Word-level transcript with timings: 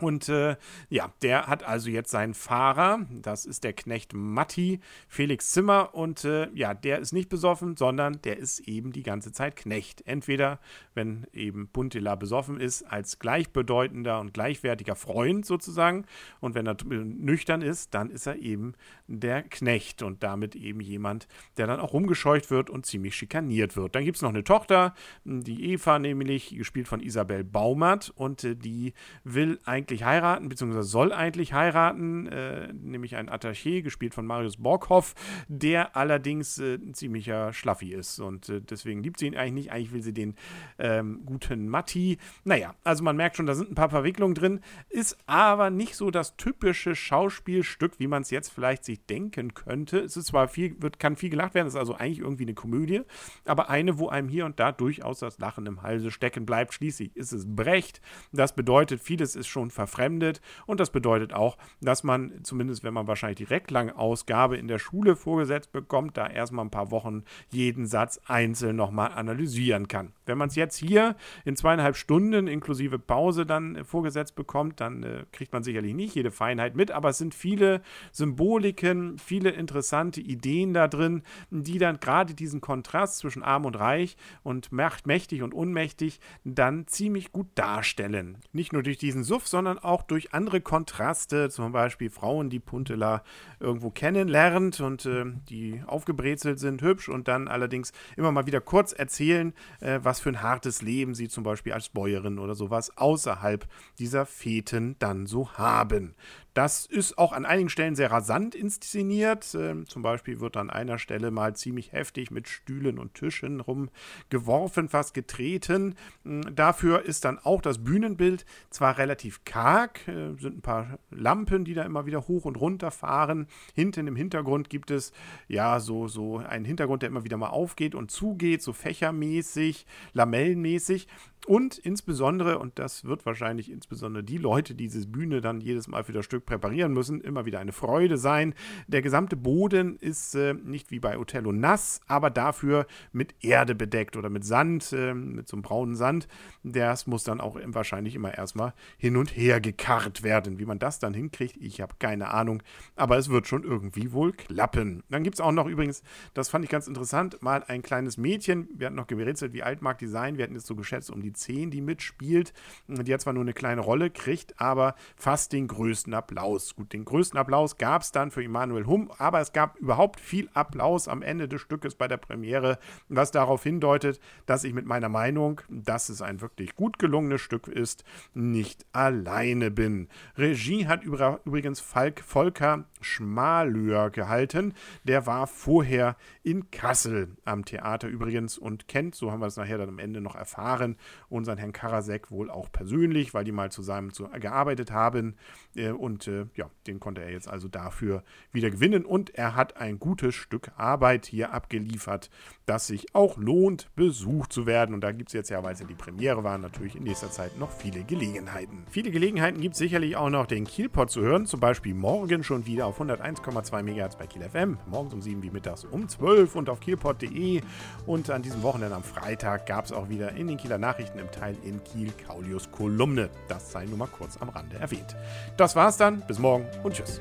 und 0.05 0.29
äh, 0.29 0.57
ja, 0.91 1.13
der 1.23 1.47
hat 1.47 1.65
also 1.65 1.89
jetzt 1.89 2.11
seinen 2.11 2.35
Fahrer, 2.35 3.07
das 3.11 3.47
ist 3.47 3.65
der 3.65 3.73
Knecht 3.73 4.13
Matti, 4.13 4.81
Felix 5.09 5.53
Zimmer. 5.53 5.95
Und 5.95 6.25
äh, 6.25 6.49
ja, 6.55 6.75
der 6.75 6.99
ist 6.99 7.13
nicht 7.13 7.29
besoffen, 7.29 7.77
sondern 7.77 8.21
der 8.23 8.37
ist 8.37 8.61
eben 8.61 8.93
die 8.93 9.03
ganze 9.03 9.33
Zeit 9.33 9.57
Knecht. 9.57 10.07
Entweder, 10.07 10.61
wenn 10.95 11.27
eben 11.33 11.69
Puntila 11.69 12.17
besoffen 12.17 12.61
ist, 12.61 12.83
als 12.83 13.19
gleichbedeutender 13.19 14.21
und 14.21 14.35
gleichwertiger 14.35 14.95
Freund 14.95 15.47
sozusagen. 15.47 16.05
Und 16.41 16.55
wenn 16.55 16.67
er 16.67 16.77
nüchtern 16.85 17.63
ist, 17.63 17.95
dann 17.95 18.11
ist 18.11 18.27
er 18.27 18.37
eben 18.37 18.75
der 19.07 19.43
Knecht 19.43 20.03
und 20.03 20.23
damit 20.23 20.55
eben 20.55 20.81
jemand, 20.81 21.29
der 21.57 21.67
dann 21.67 21.81
auch 21.81 21.95
rumgescheucht 21.95 22.51
wird 22.51 22.69
und 22.69 22.85
ziemlich 22.85 23.15
schikaniert 23.15 23.77
wird. 23.77 23.95
Dann 23.95 24.05
gibt 24.05 24.17
es 24.17 24.23
noch 24.23 24.31
eine 24.31 24.45
Tochter, 24.45 24.95
die 25.25 25.73
Eva, 25.73 25.99
nämlich 25.99 26.55
gespielt 26.55 26.89
von 26.89 27.01
Isabel 27.01 27.43
Baumert. 27.43 28.13
Und 28.15 28.45
äh, 28.45 28.55
die 28.55 28.93
will 29.25 29.59
eigentlich 29.65 29.94
eigentlich 29.95 30.05
heiraten, 30.05 30.49
beziehungsweise 30.49 30.89
soll 30.89 31.13
eigentlich 31.13 31.53
heiraten, 31.53 32.27
äh, 32.27 32.73
nämlich 32.73 33.15
ein 33.17 33.29
Attaché, 33.31 33.83
gespielt 33.83 34.15
von 34.15 34.27
Marius 34.27 34.57
Borghoff, 34.57 35.15
der 35.47 35.97
allerdings 35.97 36.59
äh, 36.59 36.75
ein 36.75 36.95
ziemlicher 36.95 37.53
Schlaffi 37.53 37.93
ist 37.93 38.19
und 38.19 38.49
äh, 38.49 38.61
deswegen 38.61 39.03
liebt 39.03 39.19
sie 39.19 39.27
ihn 39.27 39.37
eigentlich 39.37 39.55
nicht. 39.55 39.73
Eigentlich 39.73 39.93
will 39.93 40.03
sie 40.03 40.13
den 40.13 40.35
ähm, 40.79 41.23
guten 41.25 41.69
Matti. 41.69 42.19
Naja, 42.43 42.75
also 42.83 43.05
man 43.05 43.17
merkt 43.17 43.37
schon, 43.37 43.47
da 43.47 43.55
sind 43.55 43.71
ein 43.71 43.75
paar 43.77 43.91
Verwicklungen 43.91 44.35
drin, 44.35 44.61
ist 44.89 45.17
aber 45.27 45.71
nicht 45.71 45.95
so 45.95 46.11
das 46.11 46.37
typische 46.37 46.97
Schauspielstück, 46.97 48.01
wie 48.01 48.09
man 48.09 48.23
es 48.23 48.31
jetzt 48.31 48.49
vielleicht 48.49 48.85
sich 48.85 49.05
denken 49.07 49.55
könnte. 49.55 50.01
Es 50.01 50.17
ist 50.17 50.27
zwar 50.27 50.49
viel, 50.49 50.75
wird, 50.83 50.99
kann 50.99 51.15
viel 51.15 51.31
gelacht 51.31 51.55
werden, 51.55 51.69
ist 51.69 51.77
also 51.77 51.95
eigentlich 51.95 52.19
irgendwie 52.19 52.45
eine 52.45 52.55
Komödie, 52.55 53.03
aber 53.45 53.71
eine, 53.71 53.99
wo 53.99 54.09
einem 54.09 54.29
hier 54.29 54.45
und 54.45 54.59
da 54.59 54.73
durchaus 54.73 55.21
das 55.21 55.39
Lachen 55.39 55.67
im 55.67 55.83
Halse 55.83 56.11
stecken 56.11 56.47
bleibt. 56.47 56.75
Schließlich 56.75 57.15
ist 57.17 57.33
es 57.33 57.45
Brecht. 57.47 58.01
Das 58.33 58.55
bedeutet, 58.57 59.01
vieles 59.01 59.37
ist 59.37 59.47
schon 59.47 59.71
verfremdet. 59.87 60.41
Und 60.67 60.81
das 60.81 60.91
bedeutet 60.91 61.33
auch, 61.33 61.57
dass 61.81 62.05
man, 62.05 62.41
zumindest 62.43 62.85
wenn 62.85 62.95
man 62.95 63.07
wahrscheinlich 63.07 63.39
die 63.39 63.45
Reklang-Ausgabe 63.45 64.57
in 64.57 64.69
der 64.69 64.79
Schule 64.79 65.17
vorgesetzt 65.17 65.73
bekommt, 65.73 66.17
da 66.17 66.27
erstmal 66.27 66.65
ein 66.65 66.71
paar 66.71 66.91
Wochen 66.91 67.25
jeden 67.51 67.87
Satz 67.87 68.21
einzeln 68.27 68.77
nochmal 68.77 69.13
analysieren 69.13 69.89
kann. 69.89 70.13
Wenn 70.27 70.39
man 70.39 70.49
es 70.49 70.57
jetzt 70.57 70.77
hier 70.77 71.17
in 71.45 71.57
zweieinhalb 71.57 71.97
Stunden 71.97 72.47
inklusive 72.47 72.99
Pause 72.99 73.47
dann 73.47 73.77
äh, 73.77 73.85
vorgesetzt 73.85 74.35
bekommt, 74.35 74.81
dann 74.81 75.03
äh, 75.03 75.25
kriegt 75.33 75.53
man 75.53 75.63
sicherlich 75.63 75.95
nicht 75.95 76.15
jede 76.15 76.31
Feinheit 76.31 76.77
mit, 76.77 76.91
aber 76.91 77.11
es 77.11 77.19
sind 77.19 77.35
viele 77.35 77.83
Symboliken, 78.13 79.19
viele 79.19 79.51
interessante 79.51 80.21
Ideen 80.21 80.73
da 80.73 80.89
drin, 80.89 81.23
die 81.51 81.79
dann 81.79 82.01
gerade 82.01 82.35
diesen 82.35 82.61
Kontrast 82.61 83.19
zwischen 83.19 83.43
arm 83.43 83.65
und 83.65 83.79
reich 83.79 84.17
und 84.43 84.71
mächtig 84.73 85.43
und 85.43 85.55
unmächtig 85.55 86.21
dann 86.45 86.87
ziemlich 86.87 87.33
gut 87.33 87.49
darstellen. 87.55 88.39
Nicht 88.53 88.73
nur 88.73 88.83
durch 88.83 88.99
diesen 88.99 89.25
Suff, 89.25 89.47
sondern 89.47 89.64
sondern 89.65 89.83
auch 89.83 90.03
durch 90.03 90.35
andere 90.35 90.61
Kontraste, 90.61 91.49
zum 91.49 91.73
Beispiel 91.73 92.11
Frauen, 92.11 92.51
die 92.51 92.61
Puntela 92.61 93.23
irgendwo 93.61 93.89
kennenlernt 93.89 94.81
und 94.81 95.07
äh, 95.07 95.25
die 95.49 95.83
aufgebrezelt 95.87 96.59
sind, 96.59 96.83
hübsch 96.83 97.09
und 97.09 97.29
dann 97.29 97.49
allerdings 97.49 97.93
immer 98.19 98.31
mal 98.31 98.45
wieder 98.45 98.61
kurz 98.61 98.93
erzählen, 98.93 99.55
äh, 99.81 100.01
was 100.03 100.21
für 100.21 100.29
ein 100.29 100.43
hartes 100.43 100.83
Leben 100.83 101.15
sie 101.15 101.29
zum 101.29 101.45
Beispiel 101.45 101.73
als 101.73 101.89
Bäuerin 101.89 102.39
oder 102.39 102.55
sowas 102.55 102.95
außerhalb 102.99 103.67
dieser 103.99 104.27
Feten 104.27 104.97
dann 104.99 105.25
so 105.25 105.51
haben. 105.55 106.15
Das 106.55 106.87
ist 106.87 107.19
auch 107.19 107.33
an 107.33 107.47
einigen 107.47 107.69
Stellen 107.69 107.97
sehr 107.97 108.13
rasant 108.13 108.55
inszeniert. 108.55 109.57
Ähm, 109.59 109.89
zum 109.89 110.03
Beispiel 110.03 110.39
wird 110.39 110.57
an 110.57 110.71
einer 110.71 110.99
Stelle 110.99 111.33
mal 111.33 111.57
ziemlich 111.57 111.91
heftig 111.91 112.31
mit 112.31 112.47
Stühlen 112.47 113.01
und 113.01 113.15
Tischen 113.15 113.61
rumgeworfen, 113.61 114.89
fast 114.89 115.15
getreten. 115.15 115.97
Ähm, 116.25 116.43
dafür 116.55 117.03
ist 117.03 117.25
dann 117.25 117.41
auch 117.41 117.61
das 117.61 117.83
Bühnenbild 117.83 118.47
zwar 118.71 118.99
relativ 118.99 119.45
karg, 119.55 120.09
äh, 120.09 120.35
sind 120.37 120.59
ein 120.59 120.63
paar 120.63 120.99
Lampen, 121.13 121.65
die 121.65 121.75
da 121.75 121.85
immer 121.85 122.07
wieder 122.07 122.27
hoch 122.27 122.45
und 122.45 122.57
runter 122.57 122.91
fahren. 122.91 123.47
Hinten 123.73 124.09
im 124.09 124.17
Hintergrund 124.17 124.69
gibt 124.69 124.91
es 124.91 125.13
ja 125.47 125.79
so, 125.79 126.09
so 126.09 126.39
einen 126.39 126.65
Hintergrund, 126.65 127.03
der 127.03 127.09
immer 127.09 127.23
wieder 127.23 127.37
mal 127.37 127.51
aufgeht 127.51 127.95
und 127.95 128.11
zugeht, 128.11 128.63
so 128.63 128.73
fächermäßig, 128.73 129.87
lamellenmäßig. 130.13 131.07
Und 131.47 131.77
insbesondere, 131.77 132.59
und 132.59 132.79
das 132.79 133.05
wird 133.05 133.27
wahrscheinlich 133.27 133.71
insbesondere 133.71 134.25
die 134.25 134.39
Leute, 134.39 134.75
die 134.75 134.89
diese 134.89 135.07
Bühne 135.07 135.43
dann 135.43 135.61
jedes 135.61 135.89
Mal 135.89 136.03
für 136.03 136.13
das 136.13 136.25
Stück 136.25 136.47
präparieren 136.47 136.93
müssen, 136.95 137.21
immer 137.21 137.45
wieder 137.45 137.59
eine 137.59 137.73
Freude 137.73 138.17
sein. 138.17 138.55
Der 138.87 139.03
gesamte 139.03 139.37
Boden 139.37 139.99
ist 139.99 140.35
äh, 140.35 140.55
nicht 140.55 140.91
wie 140.91 141.01
bei 141.01 141.19
Othello 141.19 141.53
nass, 141.53 142.01
aber 142.07 142.31
dafür 142.31 142.87
mit 143.13 143.35
Erde 143.45 143.75
bedeckt 143.75 144.17
oder 144.17 144.31
mit 144.31 144.45
Sand, 144.45 144.93
äh, 144.93 145.13
mit 145.13 145.47
so 145.47 145.57
einem 145.57 145.63
braunen 145.63 145.97
Sand. 145.97 146.29
Das 146.63 147.07
muss 147.07 147.25
dann 147.25 147.43
auch 147.43 147.59
wahrscheinlich 147.67 148.15
immer 148.15 148.33
erstmal 148.33 148.73
hin 148.97 149.17
und 149.17 149.37
her 149.37 149.61
gekarrt 149.61 150.23
werden. 150.23 150.59
Wie 150.59 150.65
man 150.65 150.79
das 150.79 150.99
dann 150.99 151.13
hinkriegt, 151.13 151.59
ich 151.59 151.83
habe 151.83 151.97
keine 151.99 152.33
Ahnung, 152.33 152.63
aber 152.97 153.19
es 153.19 153.29
wird 153.29 153.47
schon 153.47 153.65
irgendwie 153.65 154.13
wohl 154.13 154.33
klappen. 154.33 155.03
Dann 155.11 155.23
gibt 155.23 155.35
es 155.35 155.41
auch 155.43 155.53
noch 155.53 155.67
übrigens, 155.67 156.03
das 156.33 156.49
fand 156.49 156.65
ich 156.65 156.71
ganz 156.71 156.89
interessant, 156.89 157.43
mal 157.43 157.63
ein 157.65 157.83
kleines 157.83 158.17
Mädchen. 158.17 158.69
Wir 158.75 158.87
hatten 158.87 158.97
noch 158.97 159.07
gerätselt, 159.07 159.53
wie 159.53 159.63
alt 159.63 159.83
mag 159.83 159.99
die 159.99 160.07
sein? 160.07 160.39
Wir 160.39 160.45
hatten 160.45 160.57
es 160.57 160.67
so 160.67 160.75
geschätzt 160.75 161.11
um 161.11 161.21
die 161.21 161.34
10, 161.35 161.71
die 161.71 161.81
mitspielt. 161.81 162.53
Die 162.89 163.13
hat 163.13 163.21
zwar 163.21 163.33
nur 163.33 163.43
eine 163.43 163.53
kleine 163.53 163.81
Rolle, 163.81 164.11
kriegt 164.11 164.61
aber 164.61 164.95
fast 165.17 165.53
den 165.53 165.69
größten 165.69 166.15
Applaus. 166.15 166.75
Gut, 166.77 166.93
den 166.93 167.05
größten 167.05 167.39
Applaus 167.39 167.77
gab 167.79 168.03
es 168.03 168.13
dann 168.13 168.31
für 168.31 168.43
Emanuel 168.43 168.87
Hum, 168.87 169.11
aber 169.19 169.41
es 169.41 169.53
gab 169.53 169.79
überhaupt 169.79 170.21
viel 170.21 170.49
Applaus 170.55 171.09
am 171.09 171.23
Ende 171.23 171.49
des 171.49 171.61
Stückes 171.61 171.95
bei 171.95 172.09
der 172.09 172.17
Premiere, 172.17 172.79
was 173.09 173.31
darauf 173.31 173.63
hindeutet, 173.63 174.21
dass 174.47 174.65
ich 174.65 174.75
mit 174.75 174.87
meiner 174.87 175.09
Meinung, 175.09 175.61
dass 175.69 176.09
es 176.09 176.23
ein 176.23 176.41
wirklich 176.41 176.75
gut 176.75 176.99
gelungenes 176.99 177.41
Stück 177.41 177.69
ist, 177.69 178.05
nicht 178.35 178.87
alleine 178.93 179.71
bin. 179.71 180.09
Regie 180.37 180.87
hat 180.87 181.05
übrigens 181.05 181.81
Falk 181.81 182.21
Volker 182.21 182.85
Schmalür 183.01 184.11
gehalten. 184.11 184.75
Der 185.05 185.27
war 185.27 185.47
vorher 185.47 186.17
in 186.43 186.71
Kassel 186.71 187.37
am 187.45 187.65
Theater 187.65 188.09
übrigens 188.09 188.59
und 188.59 188.89
kennt, 188.89 189.15
so 189.15 189.31
haben 189.31 189.41
wir 189.41 189.47
es 189.47 189.57
nachher 189.57 189.79
dann 189.79 189.89
am 189.89 189.99
Ende 189.99 190.21
noch 190.21 190.35
erfahren, 190.35 190.97
unseren 191.29 191.59
Herrn 191.59 191.73
Karasek 191.73 192.31
wohl 192.31 192.51
auch 192.51 192.71
persönlich, 192.71 193.35
weil 193.35 193.45
die 193.45 193.53
mal 193.53 193.71
zusammen 193.71 194.13
zu, 194.13 194.29
gearbeitet 194.29 194.91
haben. 194.91 195.37
Äh, 195.75 195.91
und 195.91 196.27
äh, 196.29 196.47
ja, 196.55 196.71
den 196.87 197.01
konnte 197.01 197.23
er 197.23 197.31
jetzt 197.31 197.49
also 197.49 197.69
dafür 197.69 198.23
wieder 198.53 198.71
gewinnen. 198.71 199.05
Und 199.05 199.35
er 199.35 199.57
hat 199.57 199.77
ein 199.77 199.99
gutes 199.99 200.35
Stück 200.35 200.71
Arbeit 200.77 201.27
hier 201.27 201.53
abgeliefert, 201.53 202.31
das 202.67 202.87
sich 202.87 203.15
auch 203.15 203.37
lohnt, 203.37 203.95
besucht 203.95 204.53
zu 204.53 204.67
werden. 204.67 204.95
Und 204.95 205.03
da 205.03 205.13
gibt 205.13 205.31
es 205.31 205.35
jetzt 205.35 205.51
ja, 205.51 205.63
weil 205.63 205.75
es 205.75 205.81
ja 205.81 205.87
die 205.87 205.95
Premiere 205.95 206.45
war, 206.45 206.59
natürlich 206.59 206.97
in 206.97 207.05
nächster 207.05 207.31
Zeit 207.31 207.59
noch 207.59 207.71
viele 207.71 208.05
Gelegenheiten. 208.05 208.85
Viele 208.91 209.11
Gelegenheiten 209.11 209.61
gibt 209.61 209.75
es 209.75 209.79
sicherlich 209.79 210.17
auch 210.17 210.31
noch, 210.31 210.47
den 210.47 210.65
Kielpot 210.65 211.11
zu 211.11 211.21
hören. 211.21 211.47
Zum 211.47 211.61
Beispiel 211.61 211.95
morgen 211.95 212.45
schon 212.45 212.67
wieder 212.67 212.87
auf 212.87 213.01
101,2 213.01 213.83
MHz 213.83 214.17
bei 214.17 214.27
Kiel 214.27 214.43
FM. 214.43 214.79
Morgens 214.87 215.15
um 215.15 215.21
7 215.21 215.43
wie 215.43 215.51
mittags 215.51 215.85
um 215.85 216.09
12 216.09 216.57
und 216.57 216.69
auf 216.69 216.81
kielpot.de. 216.81 217.63
Und 218.07 218.31
an 218.31 218.43
diesem 218.43 218.63
Wochenende 218.63 218.95
am 218.95 219.03
Freitag 219.03 219.67
gab 219.67 219.85
es 219.85 219.93
auch 219.93 220.09
wieder 220.09 220.33
in 220.33 220.47
den 220.47 220.57
Kieler 220.57 220.79
Nachrichten 221.15 221.19
im 221.19 221.31
Teil 221.31 221.57
in 221.63 221.83
Kiel 221.85 222.13
Kaulius 222.27 222.71
Kolumne. 222.71 223.31
Das 223.49 223.73
sei 223.73 223.85
nur 223.87 223.99
mal 223.99 224.09
kurz 224.09 224.37
am 224.41 224.49
Rande 224.49 224.77
erwähnt. 224.77 225.17
Das 225.57 225.77
war's 225.77 225.97
dann. 225.97 226.21
Bis 226.27 226.39
morgen 226.39 226.67
und 226.83 226.95
tschüss. 226.95 227.21